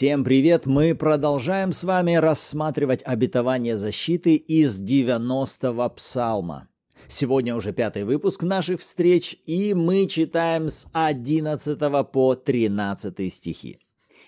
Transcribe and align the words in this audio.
Всем 0.00 0.24
привет! 0.24 0.64
Мы 0.64 0.94
продолжаем 0.94 1.74
с 1.74 1.84
вами 1.84 2.14
рассматривать 2.14 3.02
обетование 3.04 3.76
защиты 3.76 4.34
из 4.34 4.82
90-го 4.82 5.90
псалма. 5.90 6.68
Сегодня 7.06 7.54
уже 7.54 7.74
пятый 7.74 8.04
выпуск 8.04 8.42
наших 8.42 8.80
встреч, 8.80 9.36
и 9.44 9.74
мы 9.74 10.06
читаем 10.06 10.70
с 10.70 10.88
11 10.94 11.78
по 12.10 12.34
13 12.34 13.30
стихи. 13.30 13.78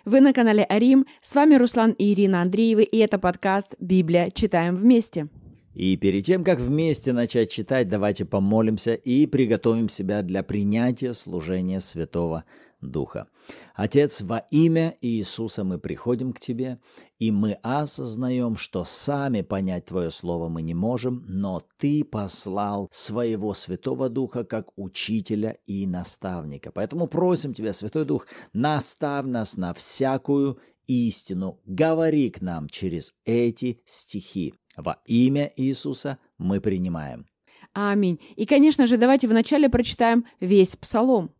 Вы 0.05 0.21
на 0.21 0.35
канале 0.35 0.63
Арим, 0.65 1.07
с 1.23 1.35
вами 1.35 1.55
Руслан 1.55 1.93
и 1.93 2.13
Ирина 2.13 2.43
Андреевы, 2.43 2.83
и 2.83 2.99
это 2.99 3.19
подкаст 3.19 3.75
«Библия. 3.81 4.29
Читаем 4.29 4.77
вместе». 4.77 5.29
И 5.73 5.97
перед 5.97 6.27
тем, 6.27 6.45
как 6.45 6.61
вместе 6.61 7.15
начать 7.15 7.51
читать, 7.51 7.89
давайте 7.89 8.27
помолимся 8.27 8.93
и 8.93 9.25
приготовим 9.25 9.89
себя 9.89 10.21
для 10.21 10.43
принятия 10.43 11.15
служения 11.15 11.81
Святого 11.81 12.45
Духа. 12.83 13.29
Отец, 13.75 14.21
во 14.21 14.39
имя 14.51 14.97
Иисуса 15.01 15.65
мы 15.65 15.79
приходим 15.79 16.33
к 16.33 16.41
Тебе, 16.41 16.79
и 17.19 17.31
мы 17.31 17.53
осознаем, 17.63 18.57
что 18.57 18.85
сами 18.85 19.43
понять 19.43 19.87
Твое 19.87 20.11
Слово 20.11 20.49
мы 20.49 20.63
не 20.63 20.75
можем, 20.75 21.25
но 21.29 21.63
Ты 21.79 22.05
послал 22.05 22.89
своего 22.91 23.55
Святого 23.55 24.09
Духа 24.09 24.45
как 24.45 24.73
учителя 24.77 25.57
и 25.65 25.87
наставника. 25.87 26.73
Поэтому 26.73 27.07
просим 27.07 27.55
Тебя, 27.55 27.73
Святой 27.73 28.05
Дух, 28.05 28.27
наставь 28.53 29.27
нас 29.27 29.57
на 29.57 29.73
всякую 29.73 30.59
истину, 30.87 31.61
говори 31.65 32.31
к 32.31 32.41
нам 32.41 32.69
через 32.69 33.15
эти 33.25 33.81
стихи. 33.87 34.55
Во 34.77 35.01
имя 35.07 35.51
Иисуса 35.57 36.19
мы 36.39 36.61
принимаем. 36.61 37.27
Аминь. 37.75 38.21
И, 38.37 38.45
конечно 38.45 38.87
же, 38.87 38.97
давайте 38.99 39.29
вначале 39.29 39.69
прочитаем 39.69 40.27
весь 40.41 40.77
псалом. 40.77 41.35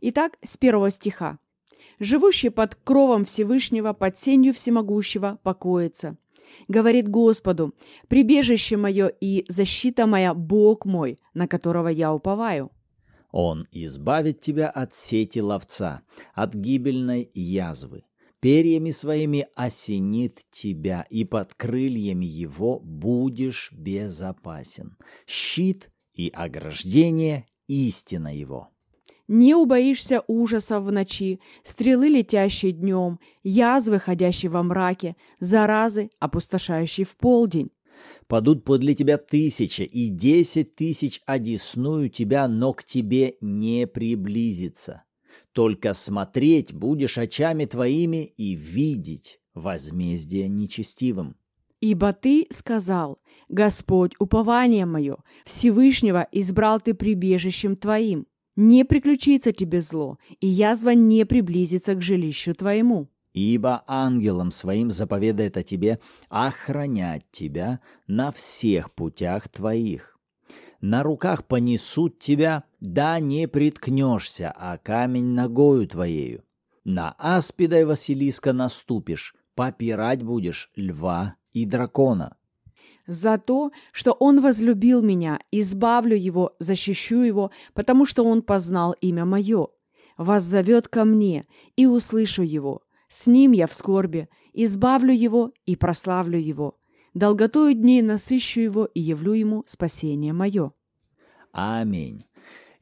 Итак, 0.00 0.38
с 0.42 0.56
первого 0.56 0.90
стиха. 0.90 1.38
«Живущий 1.98 2.50
под 2.50 2.74
кровом 2.74 3.24
Всевышнего, 3.24 3.92
под 3.92 4.16
сенью 4.16 4.54
всемогущего, 4.54 5.38
покоится. 5.42 6.16
Говорит 6.68 7.08
Господу, 7.08 7.74
прибежище 8.08 8.76
мое 8.76 9.08
и 9.08 9.44
защита 9.48 10.06
моя, 10.06 10.34
Бог 10.34 10.84
мой, 10.84 11.18
на 11.34 11.46
которого 11.46 11.88
я 11.88 12.12
уповаю». 12.12 12.70
Он 13.32 13.66
избавит 13.70 14.40
тебя 14.40 14.68
от 14.68 14.94
сети 14.94 15.38
ловца, 15.38 16.02
от 16.34 16.54
гибельной 16.54 17.30
язвы. 17.34 18.04
Перьями 18.40 18.90
своими 18.90 19.46
осенит 19.54 20.40
тебя, 20.50 21.06
и 21.10 21.24
под 21.24 21.54
крыльями 21.54 22.24
его 22.24 22.80
будешь 22.80 23.70
безопасен. 23.72 24.96
Щит 25.26 25.90
и 26.14 26.30
ограждение– 26.30 27.46
истина 27.68 28.34
его. 28.34 28.70
Не 29.32 29.54
убоишься 29.54 30.24
ужасов 30.26 30.82
в 30.82 30.90
ночи, 30.90 31.38
стрелы, 31.62 32.08
летящие 32.08 32.72
днем, 32.72 33.20
язвы, 33.44 34.00
ходящие 34.00 34.50
во 34.50 34.64
мраке, 34.64 35.14
заразы, 35.38 36.10
опустошающие 36.18 37.06
в 37.06 37.16
полдень. 37.16 37.70
Падут 38.26 38.64
подле 38.64 38.92
тебя 38.92 39.18
тысяча, 39.18 39.84
и 39.84 40.08
десять 40.08 40.74
тысяч 40.74 41.22
одесную 41.26 42.10
тебя, 42.10 42.48
но 42.48 42.72
к 42.72 42.82
тебе 42.82 43.34
не 43.40 43.86
приблизится. 43.86 45.04
Только 45.52 45.94
смотреть 45.94 46.72
будешь 46.72 47.16
очами 47.16 47.66
твоими 47.66 48.24
и 48.36 48.56
видеть 48.56 49.38
возмездие 49.54 50.48
нечестивым. 50.48 51.36
Ибо 51.80 52.12
ты 52.12 52.48
сказал, 52.50 53.20
Господь, 53.48 54.12
упование 54.18 54.86
мое, 54.86 55.18
Всевышнего 55.44 56.26
избрал 56.32 56.80
ты 56.80 56.94
прибежищем 56.94 57.76
твоим. 57.76 58.26
Не 58.62 58.84
приключится 58.84 59.52
тебе 59.52 59.80
зло, 59.80 60.18
и 60.38 60.46
язва 60.46 60.90
не 60.90 61.24
приблизится 61.24 61.94
к 61.94 62.02
жилищу 62.02 62.54
твоему. 62.54 63.08
Ибо 63.32 63.82
ангелом 63.86 64.50
своим 64.50 64.90
заповедает 64.90 65.56
о 65.56 65.62
тебе 65.62 65.98
охранять 66.28 67.24
тебя 67.30 67.80
на 68.06 68.30
всех 68.30 68.92
путях 68.92 69.48
твоих. 69.48 70.18
На 70.82 71.02
руках 71.02 71.46
понесут 71.46 72.18
тебя, 72.18 72.64
да 72.80 73.18
не 73.18 73.48
приткнешься, 73.48 74.52
а 74.54 74.76
камень 74.76 75.32
ногою 75.32 75.88
твоею. 75.88 76.44
На 76.84 77.12
аспида 77.12 77.80
и 77.80 77.84
Василиска 77.84 78.52
наступишь, 78.52 79.34
попирать 79.54 80.22
будешь 80.22 80.70
льва 80.76 81.36
и 81.54 81.64
дракона 81.64 82.36
за 83.06 83.38
то, 83.38 83.72
что 83.92 84.12
Он 84.12 84.40
возлюбил 84.40 85.02
меня, 85.02 85.40
избавлю 85.50 86.16
Его, 86.16 86.54
защищу 86.58 87.22
Его, 87.22 87.50
потому 87.74 88.06
что 88.06 88.24
Он 88.24 88.42
познал 88.42 88.92
имя 89.00 89.24
Мое. 89.24 89.68
Вас 90.16 90.42
зовет 90.42 90.88
ко 90.88 91.04
мне, 91.04 91.46
и 91.76 91.86
услышу 91.86 92.42
Его. 92.42 92.82
С 93.08 93.26
Ним 93.26 93.52
я 93.52 93.66
в 93.66 93.74
скорби, 93.74 94.28
избавлю 94.52 95.12
Его 95.12 95.52
и 95.66 95.76
прославлю 95.76 96.38
Его. 96.38 96.78
Долготою 97.14 97.74
дней 97.74 98.02
насыщу 98.02 98.60
Его 98.60 98.84
и 98.84 99.00
явлю 99.00 99.32
Ему 99.32 99.64
спасение 99.66 100.32
Мое. 100.32 100.72
Аминь. 101.52 102.24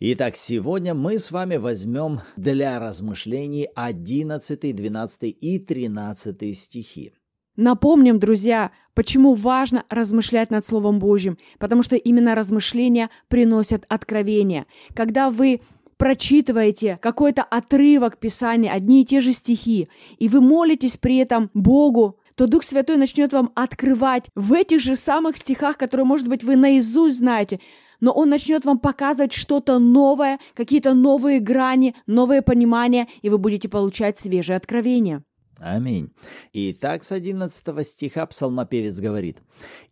Итак, 0.00 0.36
сегодня 0.36 0.94
мы 0.94 1.18
с 1.18 1.32
вами 1.32 1.56
возьмем 1.56 2.20
для 2.36 2.78
размышлений 2.78 3.68
11, 3.74 4.76
12 4.76 5.36
и 5.40 5.58
13 5.58 6.58
стихи. 6.58 7.12
Напомним, 7.58 8.20
друзья, 8.20 8.70
почему 8.94 9.34
важно 9.34 9.84
размышлять 9.90 10.52
над 10.52 10.64
Словом 10.64 11.00
Божьим, 11.00 11.36
потому 11.58 11.82
что 11.82 11.96
именно 11.96 12.36
размышления 12.36 13.10
приносят 13.26 13.84
откровение. 13.88 14.66
Когда 14.94 15.28
вы 15.28 15.60
прочитываете 15.96 17.00
какой-то 17.02 17.42
отрывок 17.42 18.18
Писания, 18.18 18.70
одни 18.70 19.02
и 19.02 19.04
те 19.04 19.20
же 19.20 19.32
стихи, 19.32 19.88
и 20.20 20.28
вы 20.28 20.40
молитесь 20.40 20.98
при 20.98 21.16
этом 21.16 21.50
Богу, 21.52 22.20
то 22.36 22.46
Дух 22.46 22.62
Святой 22.62 22.96
начнет 22.96 23.32
вам 23.32 23.50
открывать 23.56 24.26
в 24.36 24.52
этих 24.52 24.78
же 24.78 24.94
самых 24.94 25.36
стихах, 25.36 25.76
которые, 25.78 26.04
может 26.04 26.28
быть, 26.28 26.44
вы 26.44 26.54
наизусть 26.54 27.18
знаете, 27.18 27.58
но 27.98 28.12
Он 28.12 28.28
начнет 28.28 28.64
вам 28.64 28.78
показывать 28.78 29.32
что-то 29.32 29.80
новое, 29.80 30.38
какие-то 30.54 30.94
новые 30.94 31.40
грани, 31.40 31.96
новые 32.06 32.40
понимания, 32.40 33.08
и 33.22 33.28
вы 33.28 33.38
будете 33.38 33.68
получать 33.68 34.16
свежие 34.16 34.54
откровения. 34.54 35.24
Аминь. 35.60 36.12
И 36.52 36.72
так 36.72 37.02
с 37.02 37.10
11 37.10 37.86
стиха 37.86 38.26
псалмопевец 38.26 39.00
говорит, 39.00 39.42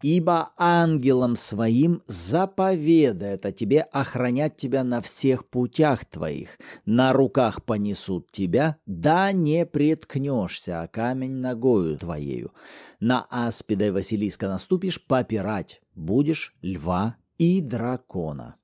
«Ибо 0.00 0.50
ангелом 0.56 1.34
своим 1.34 2.02
заповедает 2.06 3.44
о 3.44 3.52
тебе 3.52 3.82
охранять 3.82 4.56
тебя 4.56 4.84
на 4.84 5.00
всех 5.00 5.48
путях 5.48 6.04
твоих, 6.04 6.58
на 6.84 7.12
руках 7.12 7.64
понесут 7.64 8.30
тебя, 8.30 8.76
да 8.86 9.32
не 9.32 9.66
преткнешься, 9.66 10.82
а 10.82 10.86
камень 10.86 11.34
ногою 11.34 11.98
твоею. 11.98 12.52
На 13.00 13.26
аспида 13.28 13.86
и 13.86 13.90
Василиска 13.90 14.46
наступишь, 14.46 15.04
попирать 15.04 15.80
будешь 15.94 16.54
льва 16.62 17.16
и 17.38 17.60
дракона». 17.60 18.56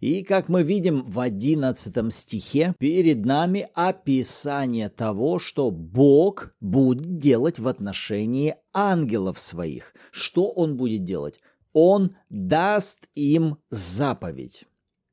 И, 0.00 0.22
как 0.22 0.48
мы 0.48 0.62
видим 0.62 1.02
в 1.02 1.18
одиннадцатом 1.18 2.10
стихе, 2.10 2.74
перед 2.78 3.24
нами 3.24 3.68
описание 3.74 4.88
того, 4.88 5.38
что 5.38 5.70
Бог 5.70 6.54
будет 6.60 7.18
делать 7.18 7.58
в 7.58 7.66
отношении 7.66 8.56
ангелов 8.72 9.40
своих. 9.40 9.94
Что 10.12 10.50
Он 10.50 10.76
будет 10.76 11.04
делать? 11.04 11.40
Он 11.72 12.16
даст 12.30 13.08
им 13.14 13.58
заповедь. 13.70 14.64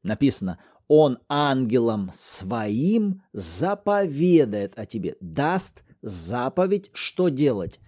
Написано, 0.03 0.59
Он 0.87 1.17
ангелам 1.27 2.11
своим 2.13 3.23
заповедает 3.33 4.77
о 4.77 4.85
тебе, 4.85 5.15
даст 5.19 5.83
заповедь, 6.01 6.91
что 6.93 7.29
делать? 7.29 7.79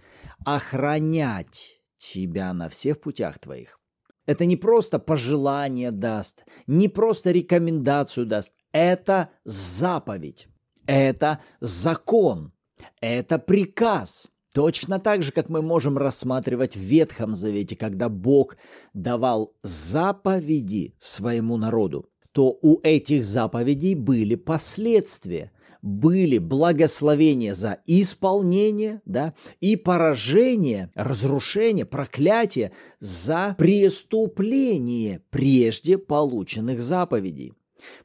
Охранять 0.44 1.80
тебя 1.96 2.52
на 2.52 2.68
всех 2.68 3.00
путях 3.00 3.38
твоих. 3.38 3.80
Это 4.26 4.44
не 4.44 4.56
просто 4.56 4.98
пожелание 4.98 5.90
даст, 5.92 6.44
не 6.66 6.88
просто 6.88 7.30
рекомендацию 7.30 8.26
даст. 8.26 8.54
Это 8.72 9.30
заповедь, 9.44 10.48
это 10.86 11.40
закон, 11.60 12.52
это 13.00 13.38
приказ. 13.38 14.28
Точно 14.52 14.98
так 14.98 15.22
же, 15.22 15.32
как 15.32 15.48
мы 15.48 15.62
можем 15.62 15.98
рассматривать 15.98 16.76
в 16.76 16.80
Ветхом 16.80 17.34
Завете, 17.34 17.76
когда 17.76 18.08
Бог 18.08 18.56
давал 18.94 19.54
заповеди 19.62 20.94
своему 20.98 21.56
народу, 21.56 22.08
то 22.32 22.58
у 22.62 22.80
этих 22.82 23.22
заповедей 23.22 23.94
были 23.94 24.34
последствия 24.34 25.52
были 25.86 26.38
благословения 26.38 27.54
за 27.54 27.78
исполнение, 27.86 29.00
да, 29.04 29.34
и 29.60 29.76
поражение, 29.76 30.90
разрушение, 30.96 31.84
проклятие 31.84 32.72
за 32.98 33.54
преступление 33.56 35.22
прежде 35.30 35.96
полученных 35.96 36.80
заповедей. 36.80 37.52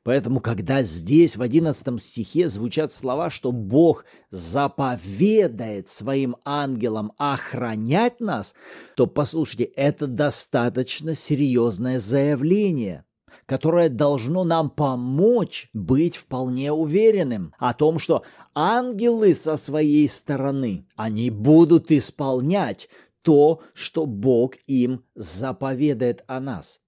Поэтому, 0.03 0.41
когда 0.41 0.83
здесь 0.83 1.35
в 1.35 1.41
11 1.41 1.99
стихе 1.99 2.47
звучат 2.47 2.93
слова, 2.93 3.31
что 3.31 3.51
Бог 3.51 4.05
заповедает 4.29 5.89
своим 5.89 6.35
ангелам 6.45 7.13
охранять 7.17 8.19
нас, 8.19 8.53
то, 8.95 9.07
послушайте, 9.07 9.63
это 9.63 10.05
достаточно 10.05 11.15
серьезное 11.15 11.97
заявление– 11.97 13.05
которое 13.45 13.89
должно 13.89 14.43
нам 14.43 14.69
помочь 14.69 15.69
быть 15.73 16.17
вполне 16.17 16.71
уверенным 16.71 17.53
о 17.59 17.73
том, 17.73 17.99
что 17.99 18.23
ангелы 18.53 19.33
со 19.33 19.57
своей 19.57 20.07
стороны, 20.07 20.85
они 20.95 21.29
будут 21.29 21.91
исполнять 21.91 22.89
то, 23.21 23.61
что 23.73 24.05
Бог 24.05 24.55
им 24.67 25.03
заповедает 25.15 26.23
о 26.27 26.39
нас. 26.39 26.81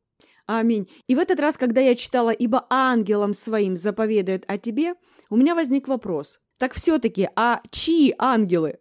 Аминь. 0.45 0.90
И 1.07 1.16
в 1.16 1.19
этот 1.19 1.40
раз, 1.40 1.57
когда 1.57 1.81
я 1.81 1.95
читала 1.95 2.31
«Ибо 2.31 2.66
ангелам 2.69 3.34
своим 3.34 3.75
заповедует 3.75 4.44
о 4.48 4.57
тебе», 4.57 4.96
у 5.30 5.38
меня 5.38 5.56
возник 5.56 5.88
вопрос. 5.88 6.39
Так 6.57 6.74
все-таки, 6.74 7.30
а 7.36 7.62
чьи 7.72 8.13
ангелы? 8.18 8.80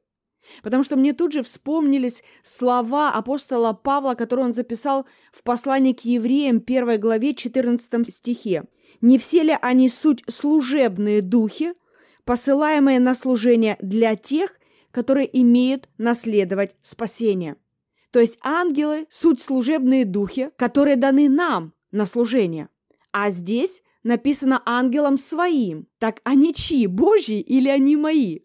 Потому 0.62 0.83
что 0.83 0.97
мне 0.97 1.12
тут 1.12 1.33
же 1.33 1.43
вспомнились 1.43 2.23
слова 2.43 3.12
апостола 3.12 3.73
Павла, 3.73 4.15
которые 4.15 4.47
он 4.47 4.53
записал 4.53 5.06
в 5.33 5.43
послании 5.43 5.93
к 5.93 6.00
евреям, 6.00 6.61
первой 6.61 6.99
главе, 6.99 7.35
14 7.35 8.12
стихе. 8.12 8.65
«Не 9.00 9.19
все 9.19 9.43
ли 9.43 9.56
они 9.61 9.89
суть 9.89 10.23
служебные 10.29 11.23
духи, 11.23 11.75
посылаемые 12.25 13.00
на 13.00 13.15
служение 13.15 13.77
для 13.81 14.17
тех, 14.17 14.53
которые 14.91 15.29
имеют 15.41 15.89
наследовать 15.99 16.75
спасение?» 16.83 17.56
То 18.12 18.21
есть 18.21 18.39
ангелы– 18.43 19.06
суть 19.11 19.41
служебные 19.41 20.05
духи, 20.05 20.50
которые 20.56 20.97
даны 20.97 21.31
нам 21.31 21.73
на 21.93 22.05
служение. 22.05 22.69
А 23.11 23.31
здесь 23.31 23.83
написано 24.03 24.62
ангелам 24.67 25.17
своим. 25.17 25.89
Так 25.99 26.21
они 26.25 26.53
чьи, 26.55 26.87
Божьи 26.87 27.41
или 27.41 27.69
они 27.69 27.97
мои? 27.97 28.41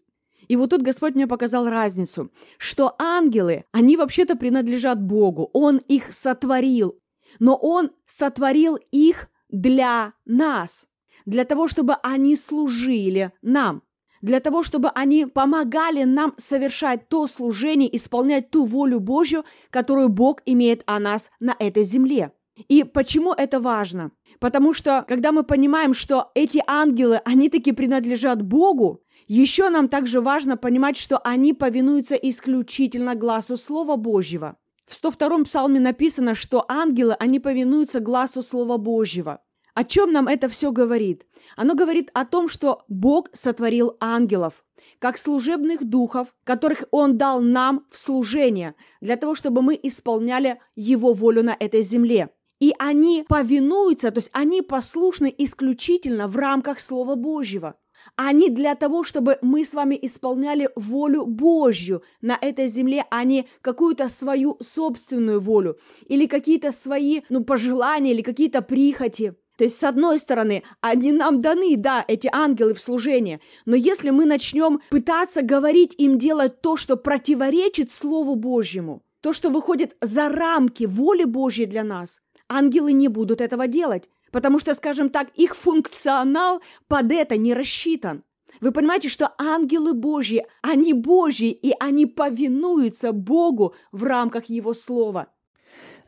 И 0.48 0.56
вот 0.56 0.70
тут 0.70 0.82
Господь 0.82 1.14
мне 1.14 1.26
показал 1.26 1.68
разницу, 1.68 2.30
что 2.56 2.94
ангелы, 2.98 3.64
они 3.72 3.96
вообще-то 3.96 4.34
принадлежат 4.34 5.00
Богу, 5.00 5.50
Он 5.52 5.76
их 5.76 6.12
сотворил, 6.12 6.98
но 7.38 7.54
Он 7.54 7.90
сотворил 8.06 8.78
их 8.90 9.28
для 9.50 10.14
нас, 10.24 10.86
для 11.26 11.44
того, 11.44 11.68
чтобы 11.68 11.96
они 12.02 12.34
служили 12.36 13.32
нам, 13.42 13.82
для 14.22 14.40
того, 14.40 14.62
чтобы 14.62 14.88
они 14.88 15.26
помогали 15.26 16.04
нам 16.04 16.34
совершать 16.38 17.08
то 17.08 17.26
служение, 17.26 17.94
исполнять 17.94 18.50
ту 18.50 18.64
волю 18.64 19.00
Божью, 19.00 19.44
которую 19.70 20.08
Бог 20.08 20.40
имеет 20.46 20.82
о 20.86 20.98
нас 20.98 21.30
на 21.38 21.54
этой 21.58 21.84
земле. 21.84 22.32
И 22.66 22.82
почему 22.82 23.32
это 23.32 23.60
важно? 23.60 24.10
Потому 24.40 24.72
что, 24.72 25.04
когда 25.06 25.30
мы 25.30 25.44
понимаем, 25.44 25.94
что 25.94 26.32
эти 26.34 26.60
ангелы, 26.66 27.20
они 27.24 27.48
таки 27.48 27.70
принадлежат 27.70 28.42
Богу, 28.42 29.04
еще 29.28 29.68
нам 29.68 29.88
также 29.88 30.20
важно 30.20 30.56
понимать, 30.56 30.96
что 30.96 31.18
они 31.18 31.52
повинуются 31.52 32.14
исключительно 32.14 33.14
глазу 33.14 33.56
Слова 33.58 33.96
Божьего. 33.96 34.56
В 34.86 34.92
102-м 34.92 35.44
псалме 35.44 35.80
написано, 35.80 36.34
что 36.34 36.64
ангелы, 36.66 37.14
они 37.18 37.38
повинуются 37.38 38.00
глазу 38.00 38.42
Слова 38.42 38.78
Божьего. 38.78 39.42
О 39.74 39.84
чем 39.84 40.12
нам 40.12 40.28
это 40.28 40.48
все 40.48 40.72
говорит? 40.72 41.26
Оно 41.56 41.74
говорит 41.74 42.10
о 42.14 42.24
том, 42.24 42.48
что 42.48 42.84
Бог 42.88 43.28
сотворил 43.34 43.96
ангелов, 44.00 44.64
как 44.98 45.18
служебных 45.18 45.84
духов, 45.84 46.34
которых 46.42 46.84
Он 46.90 47.18
дал 47.18 47.42
нам 47.42 47.84
в 47.90 47.98
служение, 47.98 48.74
для 49.02 49.16
того, 49.16 49.34
чтобы 49.34 49.60
мы 49.60 49.78
исполняли 49.80 50.58
Его 50.74 51.12
волю 51.12 51.44
на 51.44 51.54
этой 51.60 51.82
земле. 51.82 52.30
И 52.60 52.74
они 52.78 53.24
повинуются, 53.28 54.10
то 54.10 54.18
есть 54.18 54.30
они 54.32 54.62
послушны 54.62 55.32
исключительно 55.36 56.26
в 56.26 56.36
рамках 56.38 56.80
Слова 56.80 57.14
Божьего 57.14 57.76
они 58.16 58.50
для 58.50 58.74
того, 58.74 59.04
чтобы 59.04 59.38
мы 59.42 59.64
с 59.64 59.74
вами 59.74 59.98
исполняли 60.00 60.70
волю 60.76 61.26
Божью 61.26 62.02
на 62.20 62.38
этой 62.40 62.68
земле, 62.68 63.04
а 63.10 63.24
не 63.24 63.46
какую-то 63.60 64.08
свою 64.08 64.56
собственную 64.60 65.40
волю 65.40 65.78
или 66.06 66.26
какие-то 66.26 66.72
свои 66.72 67.22
ну, 67.28 67.44
пожелания 67.44 68.12
или 68.12 68.22
какие-то 68.22 68.62
прихоти. 68.62 69.34
То 69.56 69.64
есть, 69.64 69.76
с 69.76 69.82
одной 69.82 70.20
стороны, 70.20 70.62
они 70.80 71.10
нам 71.10 71.40
даны, 71.40 71.76
да, 71.76 72.04
эти 72.06 72.28
ангелы 72.32 72.74
в 72.74 72.80
служение, 72.80 73.40
но 73.66 73.74
если 73.74 74.10
мы 74.10 74.24
начнем 74.24 74.80
пытаться 74.88 75.42
говорить 75.42 75.96
им 75.98 76.16
делать 76.16 76.60
то, 76.60 76.76
что 76.76 76.96
противоречит 76.96 77.90
Слову 77.90 78.36
Божьему, 78.36 79.02
то, 79.20 79.32
что 79.32 79.50
выходит 79.50 79.96
за 80.00 80.28
рамки 80.28 80.84
воли 80.84 81.24
Божьей 81.24 81.66
для 81.66 81.82
нас, 81.82 82.20
ангелы 82.48 82.92
не 82.92 83.08
будут 83.08 83.40
этого 83.40 83.66
делать. 83.66 84.08
Потому 84.32 84.58
что, 84.58 84.74
скажем 84.74 85.10
так, 85.10 85.28
их 85.34 85.56
функционал 85.56 86.60
под 86.86 87.12
это 87.12 87.36
не 87.36 87.54
рассчитан. 87.54 88.24
Вы 88.60 88.72
понимаете, 88.72 89.08
что 89.08 89.32
ангелы 89.38 89.94
Божьи, 89.94 90.44
они 90.62 90.92
Божьи, 90.92 91.50
и 91.50 91.72
они 91.78 92.06
повинуются 92.06 93.12
Богу 93.12 93.74
в 93.92 94.04
рамках 94.04 94.46
Его 94.46 94.74
Слова. 94.74 95.28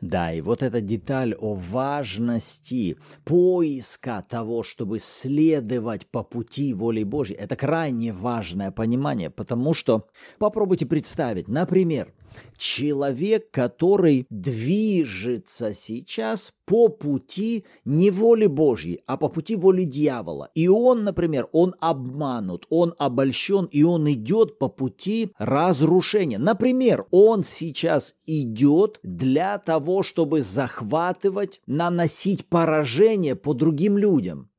Да, 0.01 0.33
и 0.33 0.41
вот 0.41 0.63
эта 0.63 0.81
деталь 0.81 1.35
о 1.35 1.53
важности 1.53 2.97
поиска 3.23 4.23
того, 4.27 4.63
чтобы 4.63 4.97
следовать 4.97 6.07
по 6.07 6.23
пути 6.23 6.73
воли 6.73 7.03
Божьей, 7.03 7.35
это 7.35 7.55
крайне 7.55 8.11
важное 8.11 8.71
понимание, 8.71 9.29
потому 9.29 9.75
что 9.75 10.03
попробуйте 10.39 10.87
представить, 10.87 11.47
например, 11.47 12.13
человек, 12.57 13.49
который 13.51 14.25
движется 14.29 15.73
сейчас 15.73 16.53
по 16.65 16.87
пути 16.89 17.65
не 17.85 18.11
воли 18.11 18.45
Божьей, 18.45 19.01
а 19.07 19.17
по 19.17 19.29
пути 19.29 19.55
воли 19.55 19.83
дьявола. 19.83 20.49
И 20.53 20.67
он, 20.67 21.03
например, 21.03 21.47
он 21.51 21.73
обманут, 21.79 22.65
он 22.69 22.93
обольщен, 22.97 23.65
и 23.65 23.83
он 23.83 24.09
идет 24.11 24.59
по 24.59 24.69
пути 24.69 25.31
разрушения. 25.37 26.37
Например, 26.37 27.05
он 27.11 27.43
сейчас 27.43 28.15
идет 28.25 28.99
для 29.03 29.57
того, 29.57 30.03
чтобы 30.03 30.43
захватывать, 30.43 31.61
наносить 31.65 32.45
поражение 32.45 33.35
по 33.35 33.53
другим 33.53 33.97
людям. 33.97 34.50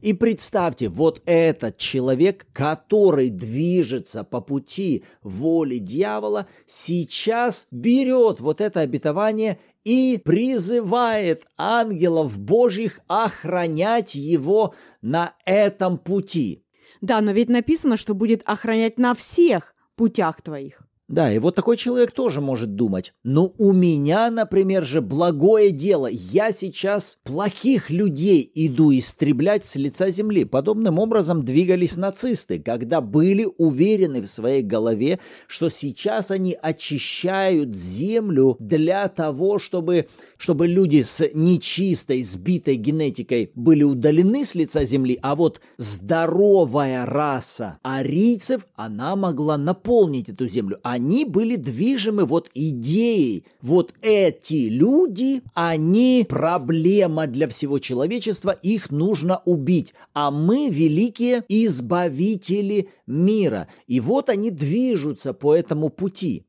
И 0.00 0.14
представьте, 0.14 0.88
вот 0.88 1.22
этот 1.26 1.76
человек, 1.76 2.46
который 2.52 3.28
движется 3.28 4.24
по 4.24 4.40
пути 4.40 5.04
воли 5.22 5.78
дьявола, 5.78 6.46
сейчас 6.66 7.66
берет 7.70 8.40
вот 8.40 8.60
это 8.60 8.80
обетование 8.80 9.58
и 9.84 10.20
призывает 10.22 11.44
ангелов 11.56 12.38
Божьих 12.38 13.00
охранять 13.08 14.14
его 14.14 14.74
на 15.02 15.34
этом 15.44 15.98
пути. 15.98 16.64
Да, 17.00 17.20
но 17.20 17.32
ведь 17.32 17.48
написано, 17.48 17.96
что 17.96 18.14
будет 18.14 18.42
охранять 18.44 18.98
на 18.98 19.14
всех 19.14 19.74
путях 19.96 20.42
твоих. 20.42 20.82
Да, 21.10 21.32
и 21.32 21.40
вот 21.40 21.56
такой 21.56 21.76
человек 21.76 22.12
тоже 22.12 22.40
может 22.40 22.76
думать, 22.76 23.14
ну 23.24 23.52
у 23.58 23.72
меня, 23.72 24.30
например, 24.30 24.86
же 24.86 25.00
благое 25.00 25.72
дело, 25.72 26.06
я 26.06 26.52
сейчас 26.52 27.18
плохих 27.24 27.90
людей 27.90 28.48
иду 28.54 28.96
истреблять 28.96 29.64
с 29.64 29.74
лица 29.74 30.10
земли. 30.10 30.44
Подобным 30.44 31.00
образом 31.00 31.44
двигались 31.44 31.96
нацисты, 31.96 32.60
когда 32.60 33.00
были 33.00 33.48
уверены 33.58 34.22
в 34.22 34.28
своей 34.28 34.62
голове, 34.62 35.18
что 35.48 35.68
сейчас 35.68 36.30
они 36.30 36.56
очищают 36.62 37.74
землю 37.74 38.56
для 38.60 39.08
того, 39.08 39.58
чтобы, 39.58 40.06
чтобы 40.36 40.68
люди 40.68 41.02
с 41.02 41.28
нечистой, 41.34 42.22
сбитой 42.22 42.76
генетикой 42.76 43.50
были 43.56 43.82
удалены 43.82 44.44
с 44.44 44.54
лица 44.54 44.84
земли, 44.84 45.18
а 45.22 45.34
вот 45.34 45.60
здоровая 45.76 47.04
раса 47.04 47.80
арийцев, 47.82 48.68
она 48.76 49.16
могла 49.16 49.58
наполнить 49.58 50.28
эту 50.28 50.46
землю. 50.46 50.78
А 50.84 50.99
они 51.00 51.24
были 51.24 51.56
движимы 51.56 52.26
вот 52.26 52.50
идеей. 52.52 53.46
Вот 53.62 53.94
эти 54.02 54.68
люди, 54.68 55.42
они 55.54 56.26
проблема 56.28 57.26
для 57.26 57.48
всего 57.48 57.78
человечества, 57.78 58.50
их 58.50 58.90
нужно 58.90 59.40
убить. 59.46 59.94
А 60.12 60.30
мы 60.30 60.68
великие 60.68 61.42
избавители 61.48 62.90
мира. 63.06 63.66
И 63.86 63.98
вот 63.98 64.28
они 64.28 64.50
движутся 64.50 65.32
по 65.32 65.54
этому 65.54 65.88
пути. 65.88 66.44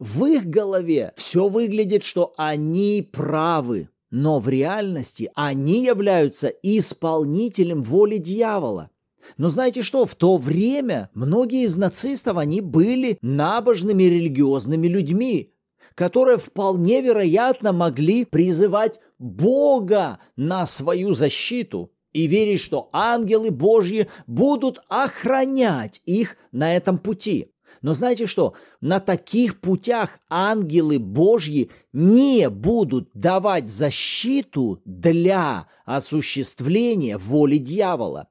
В 0.00 0.24
их 0.26 0.46
голове 0.46 1.12
все 1.14 1.46
выглядит, 1.48 2.02
что 2.02 2.32
они 2.36 3.08
правы, 3.12 3.90
но 4.10 4.40
в 4.40 4.48
реальности 4.48 5.30
они 5.36 5.84
являются 5.84 6.48
исполнителем 6.48 7.84
воли 7.84 8.16
дьявола. 8.16 8.90
Но 9.36 9.48
знаете 9.48 9.82
что, 9.82 10.06
в 10.06 10.14
то 10.14 10.36
время 10.36 11.10
многие 11.14 11.64
из 11.64 11.76
нацистов, 11.76 12.36
они 12.38 12.60
были 12.60 13.18
набожными 13.20 14.04
религиозными 14.04 14.86
людьми, 14.86 15.52
которые 15.94 16.38
вполне 16.38 17.02
вероятно 17.02 17.72
могли 17.72 18.24
призывать 18.24 19.00
Бога 19.18 20.20
на 20.36 20.64
свою 20.64 21.14
защиту 21.14 21.92
и 22.12 22.26
верить, 22.26 22.60
что 22.60 22.88
ангелы 22.92 23.50
Божьи 23.50 24.08
будут 24.26 24.80
охранять 24.88 26.00
их 26.04 26.36
на 26.52 26.76
этом 26.76 26.98
пути. 26.98 27.52
Но 27.82 27.94
знаете 27.94 28.26
что? 28.26 28.54
На 28.80 28.98
таких 28.98 29.60
путях 29.60 30.18
ангелы 30.28 30.98
Божьи 30.98 31.70
не 31.92 32.48
будут 32.48 33.10
давать 33.14 33.68
защиту 33.68 34.80
для 34.84 35.68
осуществления 35.84 37.18
воли 37.18 37.58
дьявола. 37.58 38.28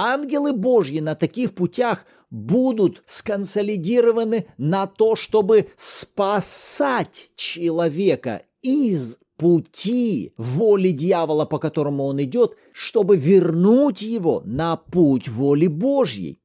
Ангелы 0.00 0.52
Божьи 0.52 1.00
на 1.00 1.16
таких 1.16 1.56
путях 1.56 2.06
будут 2.30 3.02
сконсолидированы 3.04 4.46
на 4.56 4.86
то, 4.86 5.16
чтобы 5.16 5.70
спасать 5.76 7.30
человека 7.34 8.42
из 8.62 9.18
пути 9.36 10.34
воли 10.36 10.92
дьявола, 10.92 11.46
по 11.46 11.58
которому 11.58 12.04
он 12.04 12.22
идет, 12.22 12.56
чтобы 12.70 13.16
вернуть 13.16 14.02
его 14.02 14.40
на 14.44 14.76
путь 14.76 15.28
воли 15.28 15.66
Божьей. 15.66 16.38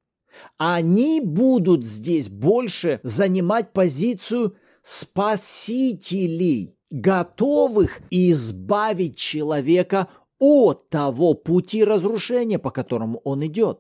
Они 0.58 1.22
будут 1.22 1.86
здесь 1.86 2.30
больше 2.30 3.02
занимать 3.04 3.72
позицию 3.72 4.56
спасителей, 4.82 6.76
готовых 6.90 8.02
избавить 8.10 9.16
человека 9.16 10.08
от 10.44 10.90
того 10.90 11.34
пути 11.36 11.86
разрушения, 11.86 12.60
по 12.60 12.70
которому 12.70 13.22
он 13.24 13.46
идет. 13.46 13.80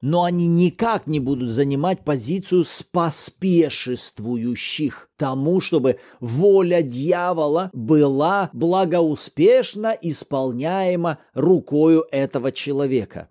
Но 0.00 0.22
они 0.22 0.46
никак 0.46 1.08
не 1.08 1.20
будут 1.20 1.50
занимать 1.50 2.04
позицию 2.04 2.64
споспешествующих 2.64 5.10
тому, 5.16 5.60
чтобы 5.60 5.98
воля 6.20 6.82
дьявола 6.82 7.70
была 7.72 8.50
благоуспешно 8.52 9.96
исполняема 10.00 11.18
рукою 11.34 12.06
этого 12.12 12.52
человека. 12.52 13.28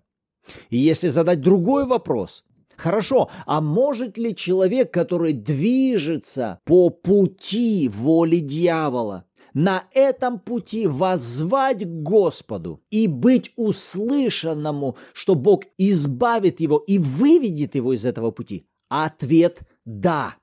И 0.68 0.76
если 0.76 1.08
задать 1.08 1.40
другой 1.40 1.86
вопрос, 1.86 2.44
Хорошо, 2.76 3.30
а 3.46 3.62
может 3.62 4.18
ли 4.18 4.36
человек, 4.36 4.92
который 4.92 5.32
движется 5.32 6.60
по 6.64 6.90
пути 6.90 7.88
воли 7.88 8.40
дьявола, 8.40 9.24
на 9.56 9.84
этом 9.92 10.38
пути 10.38 10.86
воззвать 10.86 11.82
к 11.82 11.88
Господу 11.88 12.82
и 12.90 13.06
быть 13.06 13.52
услышанному, 13.56 14.98
что 15.14 15.34
Бог 15.34 15.64
избавит 15.78 16.60
его 16.60 16.76
и 16.76 16.98
выведет 16.98 17.74
его 17.74 17.94
из 17.94 18.04
этого 18.04 18.32
пути? 18.32 18.66
Ответ– 18.90 19.62
да. 19.86 20.34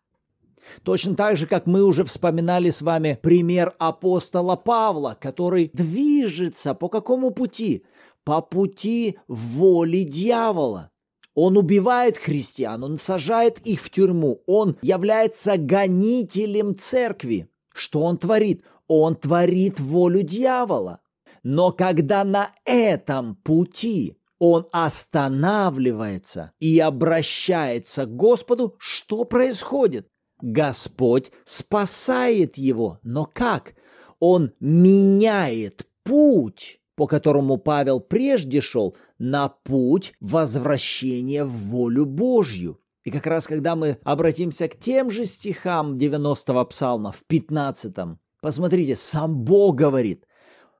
Точно 0.81 1.15
так 1.15 1.37
же, 1.37 1.45
как 1.45 1.67
мы 1.67 1.83
уже 1.83 2.03
вспоминали 2.05 2.71
с 2.71 2.81
вами 2.81 3.19
пример 3.21 3.75
апостола 3.77 4.55
Павла, 4.55 5.15
который 5.21 5.69
движется 5.71 6.73
по 6.73 6.89
какому 6.89 7.29
пути? 7.29 7.85
По 8.23 8.41
пути 8.41 9.19
воли 9.27 10.05
дьявола. 10.05 10.89
Он 11.35 11.57
убивает 11.57 12.17
христиан, 12.17 12.83
он 12.83 12.97
сажает 12.97 13.59
их 13.59 13.79
в 13.79 13.91
тюрьму, 13.91 14.41
он 14.47 14.75
является 14.81 15.57
гонителем 15.57 16.75
церкви. 16.75 17.47
Что 17.73 18.01
он 18.01 18.17
творит? 18.17 18.63
Он 18.87 19.15
творит 19.15 19.79
волю 19.79 20.23
дьявола. 20.23 21.01
Но 21.43 21.71
когда 21.71 22.23
на 22.23 22.51
этом 22.65 23.35
пути 23.35 24.17
он 24.39 24.67
останавливается 24.71 26.51
и 26.59 26.79
обращается 26.79 28.05
к 28.05 28.15
Господу, 28.15 28.75
что 28.77 29.23
происходит? 29.23 30.07
Господь 30.41 31.31
спасает 31.45 32.57
его. 32.57 32.99
Но 33.03 33.25
как? 33.25 33.75
Он 34.19 34.51
меняет 34.59 35.87
путь, 36.03 36.81
по 36.95 37.07
которому 37.07 37.57
Павел 37.57 38.01
прежде 38.01 38.59
шел, 38.59 38.95
на 39.17 39.47
путь 39.47 40.13
возвращения 40.19 41.45
в 41.45 41.51
волю 41.51 42.05
Божью. 42.05 42.79
И 43.03 43.11
как 43.11 43.27
раз 43.27 43.47
когда 43.47 43.75
мы 43.75 43.97
обратимся 44.03 44.67
к 44.67 44.77
тем 44.77 45.11
же 45.11 45.25
стихам 45.25 45.95
90-го 45.95 46.65
псалма 46.65 47.11
в 47.11 47.23
15-м, 47.29 48.19
посмотрите, 48.43 48.97
сам 48.97 49.45
Бог 49.45 49.75
говорит, 49.75 50.27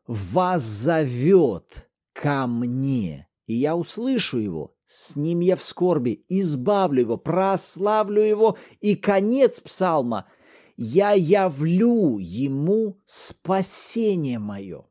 «Вас 0.05 0.63
зовет 0.63 1.89
ко 2.11 2.45
мне, 2.45 3.29
и 3.45 3.53
я 3.53 3.77
услышу 3.77 4.37
его, 4.37 4.75
с 4.85 5.15
ним 5.15 5.39
я 5.39 5.55
в 5.55 5.63
скорби, 5.63 6.25
избавлю 6.27 6.99
его, 6.99 7.17
прославлю 7.17 8.21
его». 8.21 8.57
И 8.81 8.95
конец 8.95 9.61
псалма– 9.61 10.25
«Я 10.75 11.11
явлю 11.11 12.17
ему 12.17 12.99
спасение 13.05 14.39
мое». 14.39 14.85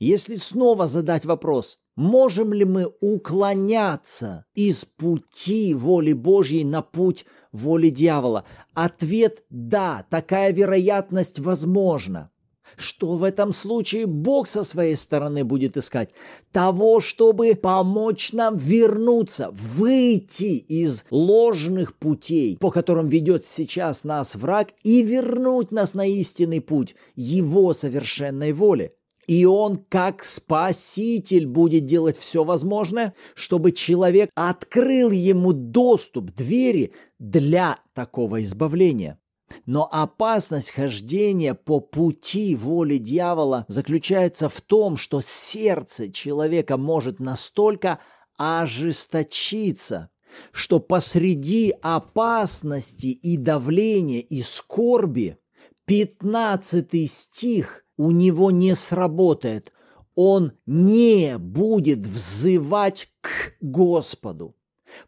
Если 0.00 0.34
снова 0.34 0.88
задать 0.88 1.24
вопрос, 1.24 1.78
можем 1.94 2.54
ли 2.54 2.64
мы 2.64 2.92
уклоняться 3.00 4.46
из 4.54 4.84
пути 4.84 5.74
воли 5.74 6.12
Божьей 6.12 6.64
на 6.64 6.80
путь 6.80 7.26
воли 7.54 7.88
дьявола? 7.88 8.44
Ответ– 8.74 9.44
да, 9.50 10.04
такая 10.10 10.52
вероятность 10.52 11.38
возможна. 11.38 12.30
Что 12.76 13.14
в 13.14 13.24
этом 13.24 13.52
случае 13.52 14.06
Бог 14.06 14.48
со 14.48 14.64
своей 14.64 14.96
стороны 14.96 15.44
будет 15.44 15.76
искать? 15.76 16.10
Того, 16.50 17.00
чтобы 17.00 17.54
помочь 17.54 18.32
нам 18.32 18.56
вернуться, 18.56 19.50
выйти 19.52 20.56
из 20.56 21.04
ложных 21.10 21.94
путей, 21.96 22.56
по 22.58 22.70
которым 22.70 23.08
ведет 23.08 23.44
сейчас 23.44 24.04
нас 24.04 24.34
враг, 24.34 24.70
и 24.82 25.02
вернуть 25.02 25.72
нас 25.72 25.94
на 25.94 26.06
истинный 26.06 26.60
путь 26.60 26.96
Его 27.14 27.74
совершенной 27.74 28.52
воли. 28.52 28.94
И 29.26 29.44
он, 29.44 29.76
как 29.88 30.24
спаситель, 30.24 31.46
будет 31.46 31.86
делать 31.86 32.16
все 32.16 32.44
возможное, 32.44 33.14
чтобы 33.34 33.72
человек 33.72 34.30
открыл 34.34 35.10
ему 35.10 35.52
доступ, 35.52 36.30
двери 36.32 36.92
для 37.18 37.78
такого 37.94 38.42
избавления. 38.42 39.18
Но 39.66 39.88
опасность 39.90 40.70
хождения 40.70 41.54
по 41.54 41.80
пути 41.80 42.56
воли 42.56 42.98
дьявола 42.98 43.64
заключается 43.68 44.48
в 44.48 44.60
том, 44.60 44.96
что 44.96 45.20
сердце 45.20 46.10
человека 46.10 46.76
может 46.76 47.20
настолько 47.20 48.00
ожесточиться, 48.36 50.10
что 50.50 50.80
посреди 50.80 51.74
опасности 51.82 53.06
и 53.06 53.36
давления 53.36 54.20
и 54.20 54.42
скорби 54.42 55.38
15 55.86 57.10
стих 57.10 57.83
у 57.96 58.10
него 58.10 58.50
не 58.50 58.74
сработает. 58.74 59.72
Он 60.14 60.52
не 60.66 61.38
будет 61.38 62.06
взывать 62.06 63.08
к 63.20 63.54
Господу. 63.60 64.54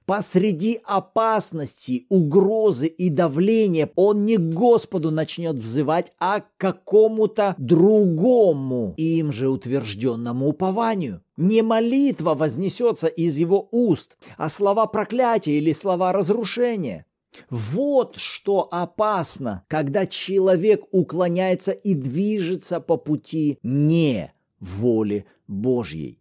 Посреди 0.04 0.80
опасности, 0.84 2.06
угрозы 2.08 2.86
и 2.86 3.08
давления 3.08 3.90
он 3.94 4.24
не 4.24 4.36
к 4.36 4.40
Господу 4.40 5.10
начнет 5.10 5.56
взывать, 5.56 6.12
а 6.18 6.40
к 6.40 6.46
какому-то 6.56 7.54
другому, 7.58 8.94
им 8.96 9.32
же 9.32 9.48
утвержденному 9.48 10.48
упованию. 10.48 11.22
Не 11.36 11.62
молитва 11.62 12.34
вознесется 12.34 13.08
из 13.08 13.36
его 13.36 13.68
уст, 13.70 14.16
а 14.36 14.48
слова 14.48 14.86
проклятия 14.86 15.58
или 15.58 15.72
слова 15.72 16.12
разрушения. 16.12 17.06
Вот 17.50 18.16
что 18.16 18.68
опасно, 18.70 19.64
когда 19.68 20.06
человек 20.06 20.84
уклоняется 20.92 21.72
и 21.72 21.94
движется 21.94 22.80
по 22.80 22.96
пути 22.96 23.58
не 23.62 24.32
воли 24.60 25.26
Божьей. 25.46 26.18